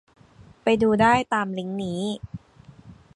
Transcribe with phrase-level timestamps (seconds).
[0.63, 2.01] ไปดูได้ตามลิงก์นี้